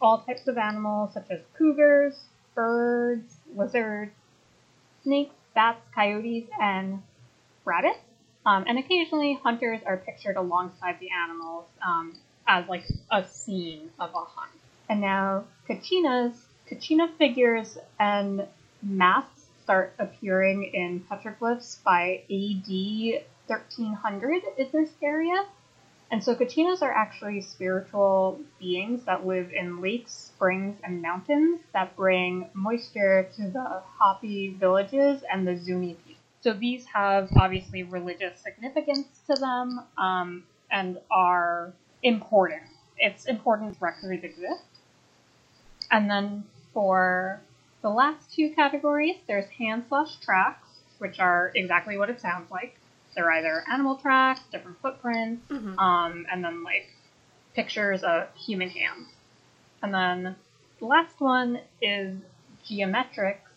[0.00, 2.14] All types of animals, such as cougars,
[2.54, 4.12] birds, lizards,
[5.02, 7.02] snakes, bats, coyotes, and
[7.64, 7.98] rabbits.
[8.46, 12.14] Um, and occasionally, hunters are pictured alongside the animals um,
[12.46, 14.52] as like a scene of a hunt.
[14.88, 16.34] And now, kachinas,
[16.70, 18.46] kachina figures and
[18.82, 25.44] masks start appearing in petroglyphs by AD 1300 in this area.
[26.10, 31.94] And so kachinas are actually spiritual beings that live in lakes, springs, and mountains that
[31.96, 36.22] bring moisture to the Hopi villages and the Zuni people.
[36.40, 42.62] So these have obviously religious significance to them um, and are important.
[42.96, 44.64] It's important records exist.
[45.90, 47.40] And then for
[47.82, 50.68] the last two categories, there's hand slash tracks,
[50.98, 52.77] which are exactly what it sounds like.
[53.18, 55.76] They're either animal tracks, different footprints, Mhm.
[55.76, 56.86] um, and then like
[57.52, 59.08] pictures of human hands.
[59.82, 60.36] And then
[60.78, 62.16] the last one is
[62.64, 63.50] geometrics,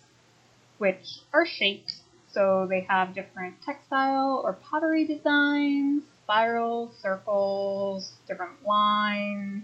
[0.80, 2.02] which are shapes.
[2.32, 9.64] So they have different textile or pottery designs, spirals, circles, different lines,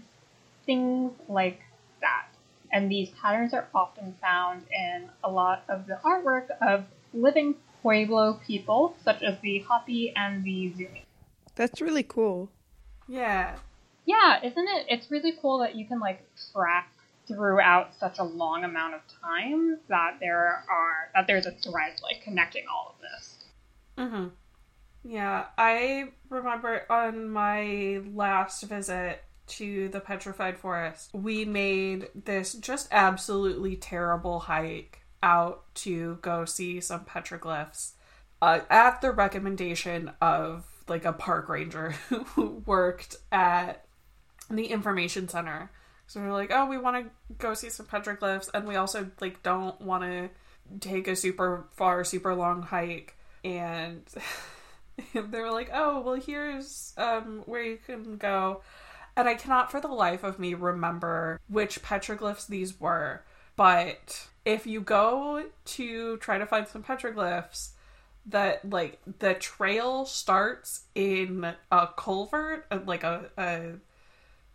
[0.64, 1.60] things like
[2.02, 2.28] that.
[2.70, 8.40] And these patterns are often found in a lot of the artwork of living Pueblo
[8.46, 11.04] people, such as the Hopi and the Zuni.
[11.54, 12.50] That's really cool.
[13.08, 13.56] Yeah.
[14.06, 14.86] Yeah, isn't it?
[14.88, 16.92] It's really cool that you can like track
[17.26, 22.22] throughout such a long amount of time that there are that there's a thread like
[22.22, 23.36] connecting all of this.
[23.98, 24.28] Mm-hmm.
[25.04, 32.88] Yeah, I remember on my last visit to the Petrified Forest, we made this just
[32.90, 37.92] absolutely terrible hike out to go see some petroglyphs
[38.40, 43.84] uh, at the recommendation of like a park ranger who worked at
[44.50, 45.70] the information center.
[46.06, 49.42] So we're like, oh, we want to go see some petroglyphs, and we also like
[49.42, 50.30] don't want to
[50.80, 53.14] take a super far, super long hike.
[53.44, 54.02] And
[55.14, 58.62] they were like, oh, well, here's um, where you can go.
[59.16, 63.22] And I cannot for the life of me remember which petroglyphs these were.
[63.58, 67.70] But if you go to try to find some petroglyphs,
[68.26, 73.72] that like the trail starts in a culvert, uh, like a a,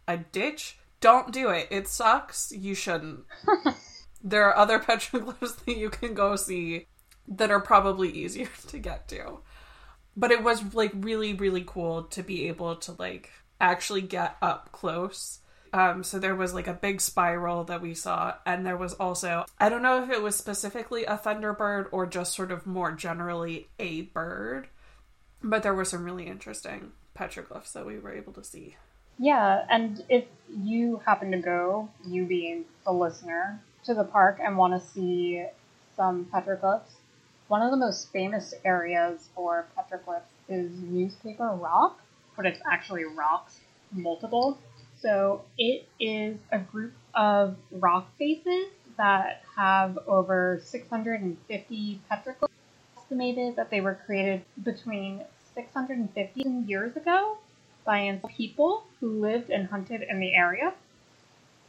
[0.08, 0.78] a ditch.
[1.02, 1.68] Don't do it.
[1.70, 2.54] It sucks.
[2.54, 3.26] You shouldn't.
[4.24, 6.88] there are other petroglyphs that you can go see
[7.28, 9.40] that are probably easier to get to.
[10.16, 14.72] But it was like really really cool to be able to like actually get up
[14.72, 15.40] close.
[15.74, 19.46] Um, so there was like a big spiral that we saw, and there was also
[19.60, 23.68] I don't know if it was specifically a thunderbird or just sort of more generally
[23.80, 24.68] a bird,
[25.42, 28.76] but there were some really interesting petroglyphs that we were able to see.
[29.18, 34.58] Yeah, and if you happen to go, you being the listener, to the park and
[34.58, 35.46] want to see
[35.96, 36.94] some petroglyphs,
[37.48, 42.00] one of the most famous areas for petroglyphs is Newspaper Rock
[42.36, 43.60] but it's actually rocks,
[43.92, 44.58] multiple.
[45.04, 52.48] So it is a group of rock faces that have over 650 petroglyphs.
[52.98, 57.38] Estimated that they were created between 650 years ago
[57.86, 60.74] by people who lived and hunted in the area.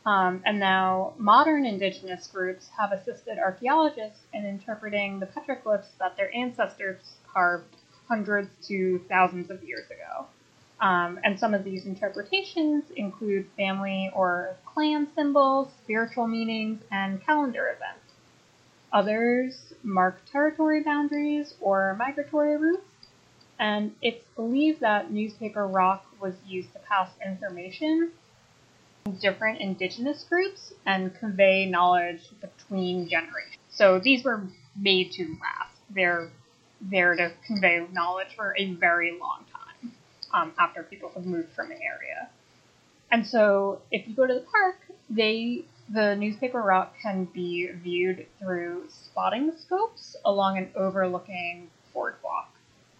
[0.06, 6.32] Um, and now modern indigenous groups have assisted archaeologists in interpreting the petroglyphs that their
[6.32, 7.74] ancestors carved
[8.06, 10.26] hundreds to thousands of years ago.
[10.80, 17.68] Um, and some of these interpretations include family or clan symbols, spiritual meanings, and calendar
[17.68, 18.00] events.
[18.92, 22.86] Others mark territory boundaries or migratory routes,
[23.58, 28.12] and it's believed that newspaper rock was used to pass information
[29.04, 33.58] to different indigenous groups and convey knowledge between generations.
[33.70, 34.42] So these were
[34.76, 35.76] made to last.
[35.90, 36.30] They're
[36.80, 39.53] there to convey knowledge for a very long time
[40.34, 42.28] um, after people have moved from an area.
[43.10, 44.76] And so if you go to the park,
[45.08, 52.50] they the newspaper rock can be viewed through spotting scopes along an overlooking boardwalk.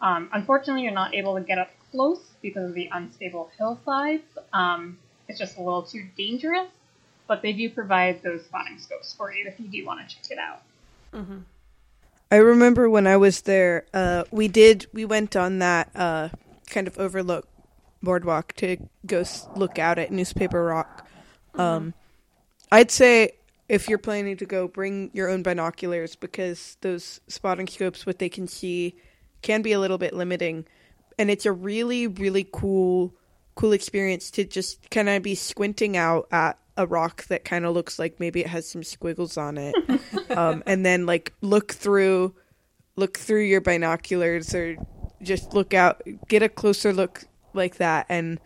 [0.00, 4.22] Um, unfortunately, you're not able to get up close because of the unstable hillsides.
[4.52, 6.68] Um, it's just a little too dangerous,
[7.26, 10.30] but they do provide those spotting scopes for you if you do want to check
[10.30, 10.62] it out.
[11.14, 11.38] Mm-hmm.
[12.30, 16.28] I remember when I was there, uh, we did we went on that uh,
[16.74, 17.46] kind of overlook
[18.02, 19.24] boardwalk to go
[19.56, 21.06] look out at Newspaper Rock.
[21.54, 21.60] Mm-hmm.
[21.60, 21.94] Um,
[22.70, 23.32] I'd say
[23.68, 28.28] if you're planning to go, bring your own binoculars because those spotting scopes, what they
[28.28, 28.96] can see,
[29.40, 30.66] can be a little bit limiting,
[31.18, 33.14] and it's a really, really cool,
[33.54, 37.72] cool experience to just kind of be squinting out at a rock that kind of
[37.72, 39.74] looks like maybe it has some squiggles on it,
[40.30, 42.34] um, and then like look through,
[42.96, 44.76] look through your binoculars or
[45.24, 48.40] just look out, get a closer look like that, and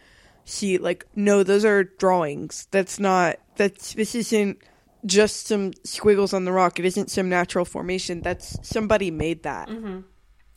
[0.44, 2.66] see like no, those are drawings.
[2.70, 4.58] That's not that's this isn't
[5.06, 6.78] just some squiggles on the rock.
[6.78, 8.20] It isn't some natural formation.
[8.22, 9.68] That's somebody made that.
[9.68, 10.00] Mm-hmm.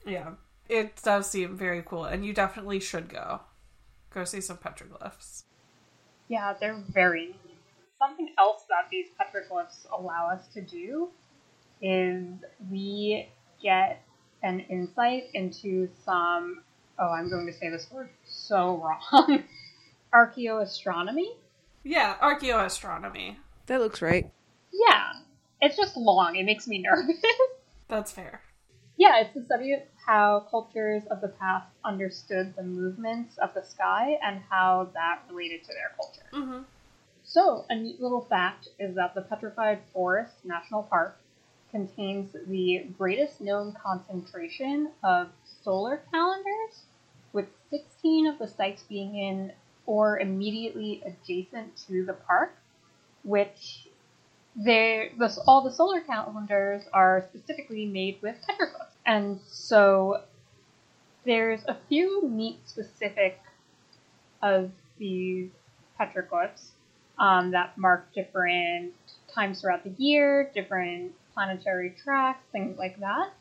[0.05, 0.31] Yeah,
[0.67, 3.41] it does seem very cool, and you definitely should go.
[4.13, 5.43] Go see some petroglyphs.
[6.27, 7.35] Yeah, they're very.
[7.99, 11.09] Something else that these petroglyphs allow us to do
[11.81, 12.25] is
[12.69, 13.29] we
[13.61, 14.03] get
[14.43, 16.61] an insight into some,
[16.99, 19.43] oh, I'm going to say this word so wrong,
[20.13, 21.35] archaeoastronomy.
[21.83, 23.37] Yeah, archaeoastronomy.
[23.67, 24.29] That looks right.
[24.71, 25.13] Yeah,
[25.61, 26.35] it's just long.
[26.35, 27.21] It makes me nervous.
[27.87, 28.41] That's fair.
[28.97, 33.63] Yeah, it's the study of how cultures of the past understood the movements of the
[33.63, 36.29] sky and how that related to their culture.
[36.33, 36.63] Mm-hmm.
[37.23, 41.17] So, a neat little fact is that the Petrified Forest National Park
[41.71, 45.29] contains the greatest known concentration of
[45.63, 46.83] solar calendars,
[47.33, 49.51] with 16 of the sites being in
[49.85, 52.55] or immediately adjacent to the park,
[53.23, 53.87] which
[54.55, 58.91] they the, all the solar calendars are specifically made with petroglyphs.
[59.05, 60.23] And so
[61.25, 63.39] there's a few neat specific
[64.41, 65.49] of these
[65.99, 66.69] petroglyphs
[67.17, 68.93] um, that mark different
[69.33, 73.31] times throughout the year, different planetary tracks, things like that.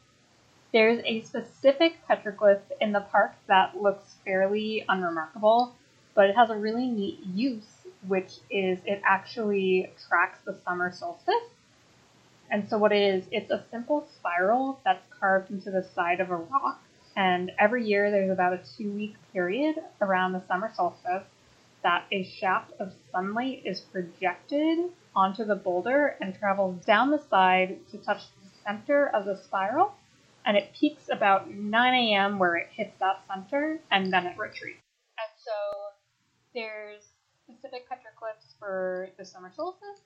[0.72, 5.74] There's a specific petroglyph in the park that looks fairly unremarkable,
[6.14, 11.34] but it has a really neat use, which is it actually tracks the summer solstice.
[12.50, 16.30] And so what it is, it's a simple spiral that's carved into the side of
[16.30, 16.80] a rock,
[17.16, 21.24] And every year there's about a two week period around the summer solstice
[21.82, 27.78] that a shaft of sunlight is projected onto the boulder and travels down the side
[27.90, 29.94] to touch the center of the spiral.
[30.44, 32.38] And it peaks about 9 a.m.
[32.38, 34.80] where it hits that center and then it retreats.
[35.18, 35.52] And so
[36.54, 37.04] there's
[37.44, 40.00] specific petroglyphs for the summer solstice.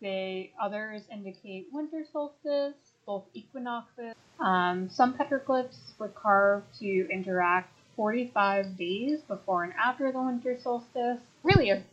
[0.00, 2.74] They others indicate winter solstice,
[3.06, 4.14] both equinoxes.
[4.40, 11.18] Um, some petroglyphs were carved to interact 45 days before and after the winter solstice.
[11.42, 11.84] Really a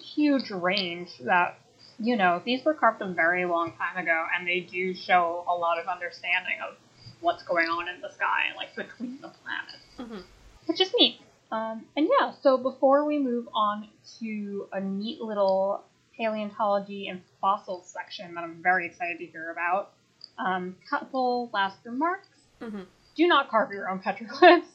[0.00, 1.58] huge range that,
[1.98, 5.54] you know, these were carved a very long time ago and they do show a
[5.54, 6.76] lot of understanding of
[7.20, 10.22] what's going on in the sky, like between the planets, Mhm.
[10.66, 11.20] which is neat.
[11.50, 13.88] Um, and yeah, so before we move on
[14.18, 15.84] to a neat little
[16.16, 19.92] paleontology and fossils section that I'm very excited to hear about,
[20.38, 22.28] um, couple last remarks.
[22.60, 22.86] Mhm.
[23.14, 24.66] Do not carve your own petroglyphs.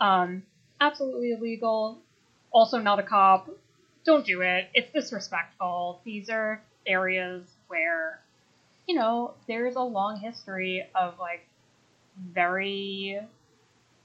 [0.00, 0.42] Um,
[0.80, 2.00] absolutely illegal.
[2.52, 3.48] Also not a cop.
[4.04, 4.68] Don't do it.
[4.74, 6.00] It's disrespectful.
[6.04, 8.20] These are areas where,
[8.86, 11.46] you know, there's a long history of like
[12.16, 13.20] very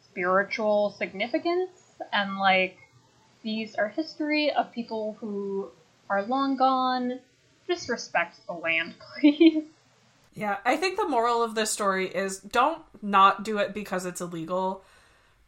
[0.01, 1.71] spiritual significance
[2.11, 2.77] and like
[3.43, 5.69] these are history of people who
[6.09, 7.19] are long gone.
[7.67, 9.63] Just respect the land, please.
[10.33, 14.21] Yeah, I think the moral of this story is don't not do it because it's
[14.21, 14.83] illegal.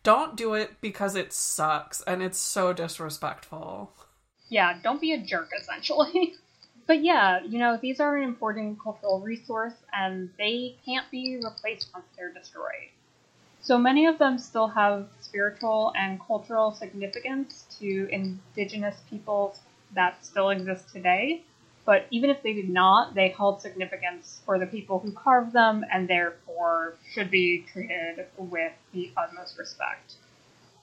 [0.04, 3.94] Don't do it because it sucks and it's so disrespectful.
[4.52, 6.36] yeah, don't be a jerk, essentially.
[6.86, 11.90] but yeah, you know, these are an important cultural resource and they can't be replaced
[11.94, 12.90] once they're destroyed.
[13.62, 19.58] So many of them still have spiritual and cultural significance to indigenous peoples
[19.96, 21.44] that still exist today.
[21.86, 25.86] But even if they did not, they held significance for the people who carved them
[25.92, 30.16] and therefore should be treated with the utmost respect.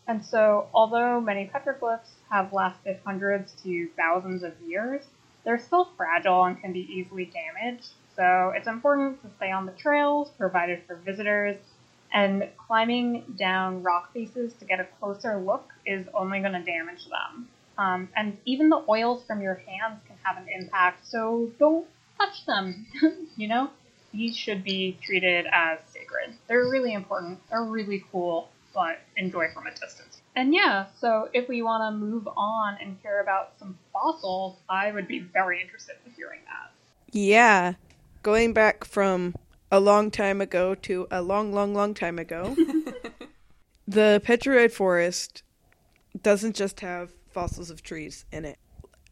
[0.06, 5.04] And so, although many petroglyphs have lasted hundreds to thousands of years,
[5.44, 7.88] they're still fragile and can be easily damaged.
[8.16, 11.56] So, it's important to stay on the trails provided for visitors,
[12.12, 17.06] and climbing down rock faces to get a closer look is only going to damage
[17.08, 17.48] them.
[17.76, 21.86] Um, and even the oils from your hands can have an impact, so don't
[22.18, 22.86] touch them.
[23.36, 23.70] you know?
[24.12, 26.34] These should be treated as sacred.
[26.46, 30.17] They're really important, they're really cool, but enjoy from a distance.
[30.36, 34.92] And yeah, so if we want to move on and hear about some fossils, I
[34.92, 36.70] would be very interested in hearing that.
[37.12, 37.74] Yeah.
[38.22, 39.34] Going back from
[39.70, 42.54] a long time ago to a long, long, long time ago,
[43.88, 45.42] the Petroid Forest
[46.22, 48.58] doesn't just have fossils of trees in it.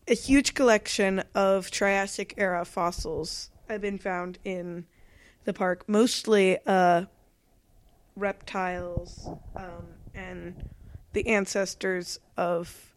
[0.09, 4.87] A huge collection of Triassic era fossils have been found in
[5.45, 7.07] the park, mostly uh,
[8.15, 10.69] reptiles um, and
[11.17, 12.95] the ancestors of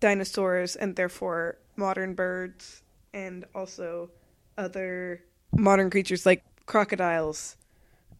[0.00, 2.82] dinosaurs and therefore modern birds
[3.12, 4.08] and also
[4.56, 7.58] other modern creatures like crocodiles.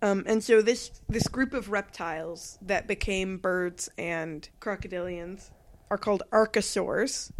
[0.02, 5.48] Um, and so this this group of reptiles that became birds and crocodilians
[5.88, 7.32] are called archosaurs,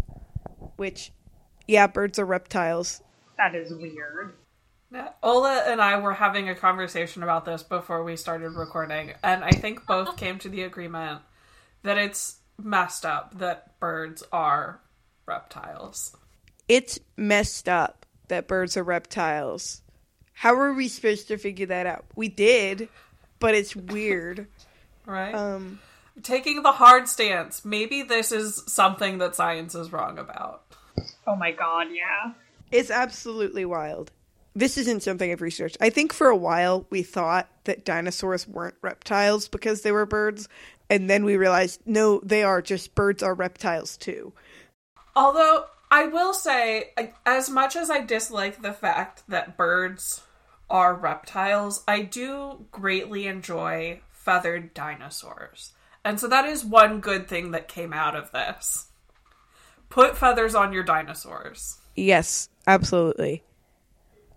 [0.77, 1.13] which,
[1.69, 3.03] yeah, birds are reptiles.
[3.37, 4.37] That is weird.
[5.23, 9.51] Ole and I were having a conversation about this before we started recording, and I
[9.51, 11.21] think both came to the agreement
[11.83, 14.81] that it's messed up that birds are
[15.27, 16.17] reptiles.
[16.69, 19.83] It's messed up that birds are reptiles.
[20.33, 22.05] How are we supposed to figure that out?
[22.17, 22.89] We did,
[23.39, 24.47] but it's weird.
[25.05, 25.35] Right?
[25.35, 25.81] Um,
[26.23, 27.65] Taking the hard stance.
[27.65, 30.63] Maybe this is something that science is wrong about.
[31.27, 32.35] Oh my god, yeah.
[32.71, 34.13] It's absolutely wild.
[34.55, 35.79] This isn't something I've researched.
[35.81, 40.49] I think for a while we thought that dinosaurs weren't reptiles because they were birds,
[40.93, 44.35] and then we realized no, they are just birds are reptiles too.
[45.17, 46.91] Although I will say,
[47.25, 50.23] as much as I dislike the fact that birds
[50.69, 55.73] are reptiles, I do greatly enjoy feathered dinosaurs.
[56.05, 58.89] And so that is one good thing that came out of this.
[59.89, 61.79] Put feathers on your dinosaurs.
[61.97, 63.45] Yes, absolutely.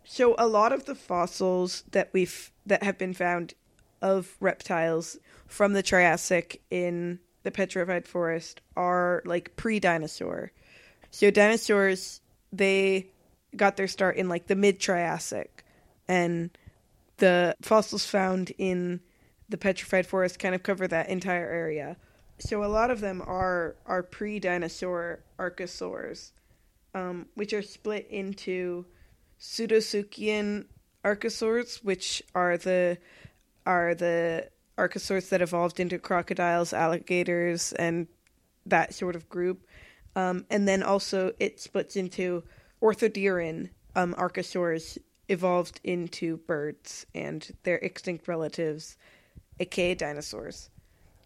[0.05, 3.55] So a lot of the fossils that we've that have been found
[4.01, 5.17] of reptiles
[5.55, 10.51] from the Triassic in the petrified forest are like pre-dinosaur.
[11.11, 12.19] So dinosaurs
[12.51, 13.07] they
[13.55, 15.63] got their start in like the mid-Triassic
[16.09, 16.49] and
[17.17, 18.99] the fossils found in
[19.47, 21.95] the petrified forest kind of cover that entire area.
[22.37, 26.31] So a lot of them are are pre-dinosaur archosaurs
[26.93, 28.85] um, which are split into
[29.39, 30.65] pseudosuchian
[31.05, 32.97] archosaurs, which are the
[33.65, 38.07] are the archosaurs that evolved into crocodiles, alligators, and
[38.65, 39.65] that sort of group.
[40.15, 42.43] Um, and then also it splits into
[42.81, 44.97] ornithodiran um, archosaurs
[45.27, 48.97] evolved into birds and their extinct relatives,
[49.59, 50.69] aka dinosaurs.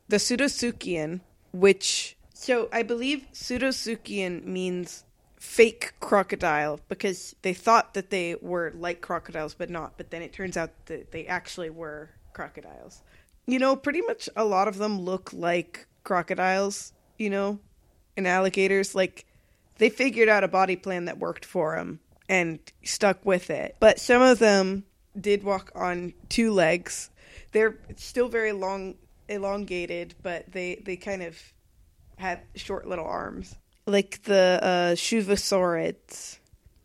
[0.08, 1.22] The Pseudosuchian,
[1.52, 5.04] which so I believe Pseudosuchian means
[5.38, 10.34] fake crocodile because they thought that they were like crocodiles but not, but then it
[10.34, 13.04] turns out that they actually were crocodiles.
[13.50, 17.60] You know, pretty much a lot of them look like crocodiles, you know,
[18.16, 19.26] and alligators like
[19.80, 23.76] they figured out a body plan that worked for them and stuck with it.
[23.80, 24.84] But some of them
[25.20, 27.10] did walk on two legs.
[27.52, 28.96] They're still very long
[29.28, 31.36] elongated, but they they kind of
[32.18, 33.56] had short little arms,
[33.88, 34.96] like the uh,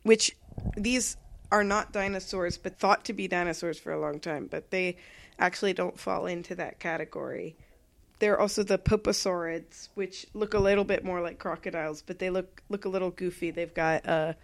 [0.02, 0.36] which
[0.76, 1.16] these
[1.52, 4.96] are not dinosaurs, but thought to be dinosaurs for a long time, but they
[5.38, 7.56] actually don't fall into that category.
[8.18, 12.30] There are also the Poposaurids, which look a little bit more like crocodiles, but they
[12.30, 13.50] look look a little goofy.
[13.50, 14.34] They've got uh,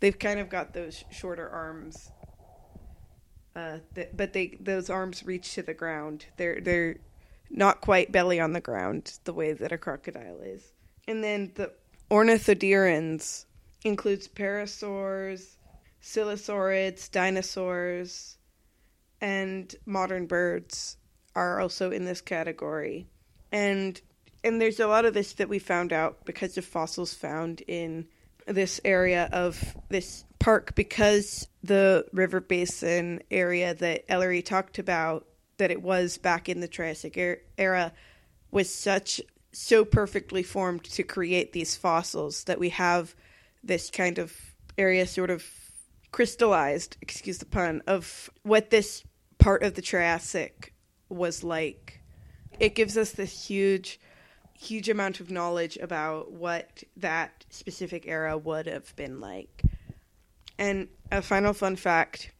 [0.00, 2.10] they've kind of got those shorter arms,
[3.54, 6.26] uh, th- but they those arms reach to the ground.
[6.36, 6.96] They're they're
[7.48, 10.72] not quite belly on the ground the way that a crocodile is.
[11.06, 11.72] And then the
[12.10, 13.44] ornithodirans
[13.84, 15.56] includes pterosaurs,
[16.02, 18.38] coelosaurids, dinosaurs,
[19.22, 20.96] and modern birds
[21.34, 23.06] are also in this category.
[23.50, 23.98] And
[24.44, 28.08] and there's a lot of this that we found out because of fossils found in
[28.46, 35.70] this area of this park because the river basin area that Ellory talked about that
[35.70, 37.92] it was back in the Triassic er- era
[38.50, 39.20] was such
[39.52, 43.14] so perfectly formed to create these fossils that we have
[43.62, 44.34] this kind of
[44.76, 45.44] area sort of
[46.10, 49.04] crystallized, excuse the pun, of what this
[49.42, 50.72] part of the Triassic
[51.08, 52.00] was like.
[52.60, 53.98] It gives us this huge
[54.54, 59.62] huge amount of knowledge about what that specific era would have been like.
[60.56, 62.30] And a final fun fact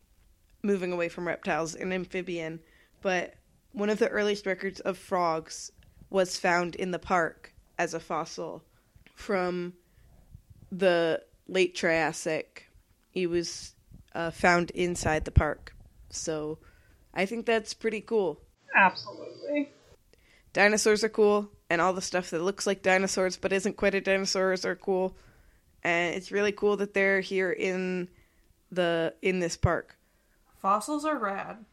[0.63, 2.61] moving away from reptiles, and amphibian
[3.03, 3.35] but
[3.73, 5.73] one of the earliest records of frogs
[6.09, 8.63] was found in the park as a fossil
[9.15, 9.75] from
[10.71, 12.69] the late Triassic.
[13.11, 13.75] He was
[14.15, 15.75] uh, found inside the park.
[16.11, 16.59] So
[17.15, 18.41] I think that's pretty cool.
[18.75, 19.71] Absolutely.
[20.53, 24.01] Dinosaurs are cool, and all the stuff that looks like dinosaurs but isn't quite a
[24.01, 25.17] dinosaurs are cool.
[25.83, 28.09] And it's really cool that they're here in
[28.71, 29.97] the in this park.
[30.61, 31.65] Fossils are rad.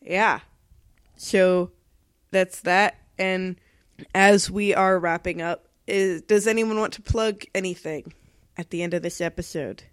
[0.00, 0.40] Yeah.
[1.16, 1.70] So
[2.30, 2.96] that's that.
[3.18, 3.56] And
[4.14, 8.12] as we are wrapping up, is, does anyone want to plug anything
[8.56, 9.84] at the end of this episode?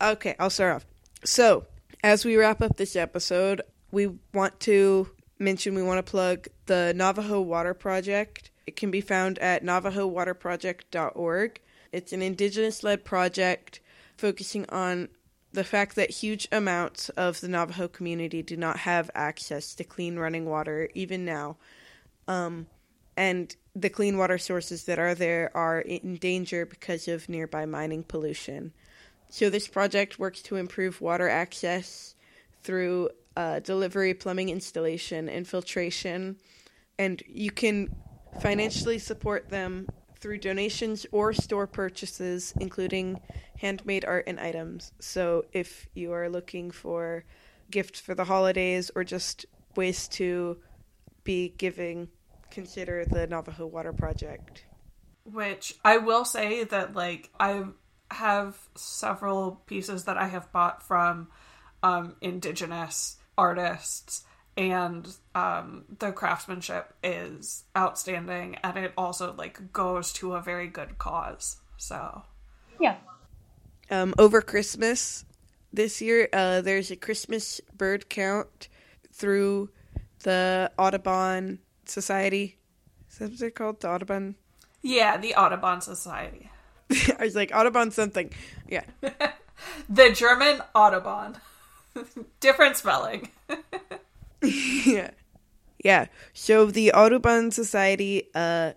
[0.00, 0.86] Okay, I'll start off.
[1.24, 1.66] So,
[2.02, 6.92] as we wrap up this episode, we want to mention we want to plug the
[6.96, 8.50] Navajo Water Project.
[8.66, 11.60] It can be found at navajowaterproject.org.
[11.92, 13.80] It's an indigenous led project
[14.16, 15.08] focusing on
[15.52, 20.18] the fact that huge amounts of the Navajo community do not have access to clean
[20.18, 21.56] running water even now.
[22.26, 22.66] Um,
[23.16, 28.02] and the clean water sources that are there are in danger because of nearby mining
[28.02, 28.72] pollution.
[29.32, 32.14] So, this project works to improve water access
[32.62, 36.36] through uh, delivery, plumbing installation, and filtration.
[36.98, 37.88] And you can
[38.42, 39.88] financially support them
[40.20, 43.22] through donations or store purchases, including
[43.56, 44.92] handmade art and items.
[45.00, 47.24] So if you are looking for
[47.70, 50.58] gifts for the holidays or just ways to
[51.24, 52.08] be giving,
[52.50, 54.66] consider the Navajo Water Project.
[55.24, 57.64] Which I will say that, like, I
[58.12, 61.28] have several pieces that I have bought from
[61.82, 64.24] um, indigenous artists
[64.56, 70.98] and um, the craftsmanship is outstanding and it also like goes to a very good
[70.98, 72.22] cause so
[72.78, 72.96] yeah
[73.90, 75.24] um, over Christmas
[75.72, 78.68] this year, uh, there's a Christmas bird count
[79.12, 79.70] through
[80.22, 82.58] the Audubon Society.
[83.10, 83.80] Is that what they're called?
[83.80, 84.36] The Audubon?
[84.82, 86.50] Yeah, the Audubon Society.
[87.18, 88.30] I was like, Audubon something.
[88.68, 88.84] Yeah.
[89.88, 91.36] the German Audubon.
[92.40, 93.28] Different spelling.
[94.42, 95.10] yeah.
[95.82, 96.06] Yeah.
[96.32, 98.72] So the Audubon Society uh,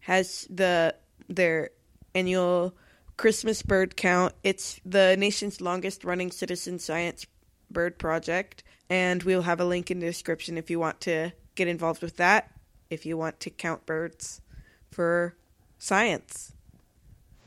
[0.00, 0.94] has the
[1.28, 1.70] their
[2.14, 2.74] annual
[3.16, 4.34] Christmas bird count.
[4.42, 7.26] It's the nation's longest running citizen science
[7.70, 11.68] bird project, and we'll have a link in the description if you want to get
[11.68, 12.50] involved with that,
[12.88, 14.40] if you want to count birds
[14.90, 15.36] for
[15.78, 16.52] science.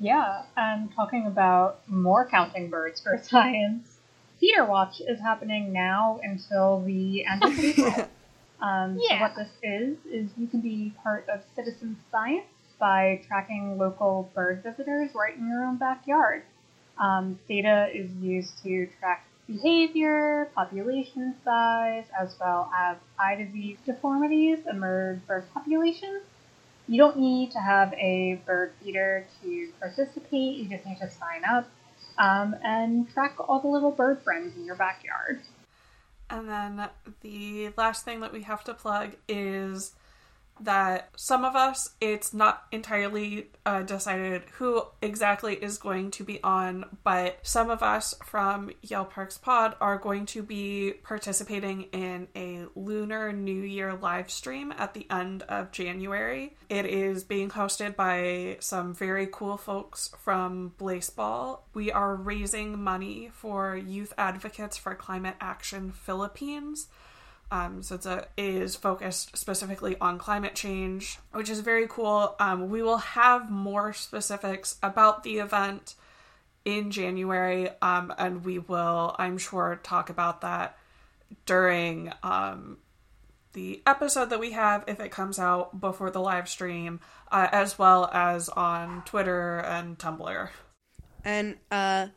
[0.04, 4.00] Yeah, and talking about more counting birds for science,
[4.42, 8.10] Feederwatch is happening now until the end of April.
[8.62, 9.22] Um, so Yeah.
[9.22, 12.48] what this is is you can be part of citizen science
[12.78, 16.44] by tracking local bird visitors right in your own backyard.
[16.98, 24.60] Um, data is used to track behavior, population size, as well as eye disease deformities
[24.66, 26.24] bird bird populations.
[26.88, 30.58] You don't need to have a bird feeder to participate.
[30.58, 31.70] You just need to sign up
[32.18, 35.42] um, and track all the little bird friends in your backyard.
[36.30, 36.90] And then
[37.22, 39.94] the last thing that we have to plug is
[40.60, 46.42] that some of us, it's not entirely uh, decided who exactly is going to be
[46.44, 52.28] on, but some of us from Yell Parks Pod are going to be participating in
[52.36, 56.56] a Lunar New Year live stream at the end of January.
[56.70, 61.60] It is being hosted by some very cool folks from Blaseball.
[61.74, 66.88] We are raising money for Youth Advocates for Climate Action Philippines.
[67.54, 72.36] Um, so it's a is focused specifically on climate change, which is very cool.
[72.40, 75.94] Um, we will have more specifics about the event
[76.66, 80.76] in January, um, and we will, I'm sure, talk about that
[81.46, 82.78] during um,
[83.54, 87.02] the episode that we have if it comes out before the live stream,
[87.32, 90.50] uh, as well as on Twitter and Tumblr.
[91.24, 92.08] And uh,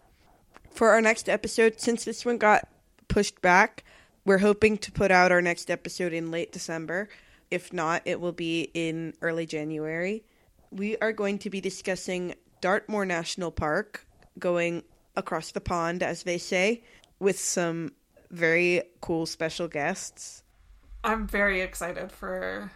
[0.71, 2.67] for our next episode, since this one got
[3.09, 3.85] pushed back,
[4.27, 7.09] we're hoping to put out our next episode in late December.
[7.49, 10.25] If not, it will be in early January.
[10.73, 14.05] We are going to be discussing Dartmoor National Park,
[14.37, 14.83] going
[15.15, 16.83] across the pond, as they say,
[17.21, 17.93] with some
[18.33, 20.43] very cool special guests.
[21.05, 22.73] I'm very excited for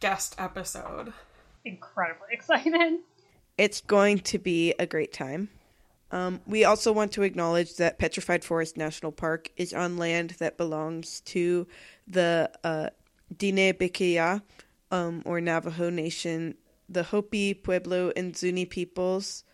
[0.00, 1.12] guest episode.
[1.62, 3.00] Incredibly excited.
[3.58, 5.50] It's going to be a great time.
[6.10, 10.56] Um, we also want to acknowledge that Petrified Forest National Park is on land that
[10.56, 11.66] belongs to
[12.06, 12.90] the uh,
[13.34, 14.42] Diné Bikéyah,
[14.90, 16.54] um, or Navajo Nation,
[16.88, 19.44] the Hopi, Pueblo, and Zuni peoples.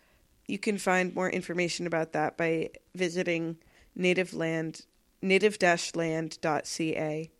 [0.47, 3.57] You can find more information about that by visiting
[3.95, 4.85] native land,
[5.21, 7.31] native-land.ca.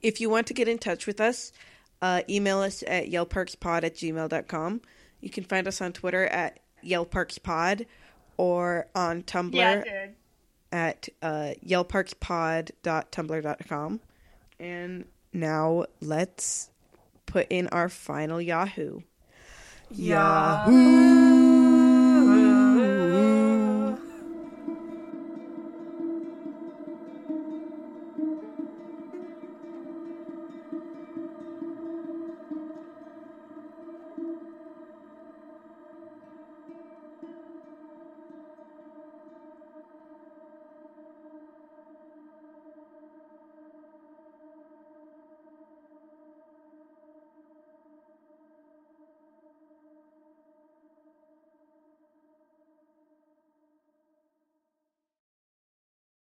[0.00, 1.52] If you want to get in touch with us,
[2.00, 4.80] uh, email us at yellparkspod at gmail.com.
[5.20, 7.86] You can find us on Twitter at yellparkspod
[8.38, 10.06] or on Tumblr Yeah,
[10.72, 14.00] at uh, yellparkspod.tumblr.com.
[14.58, 16.70] And now let's
[17.26, 19.00] put in our final Yahoo.
[19.90, 20.66] Yeah.
[20.66, 21.47] Yahoo!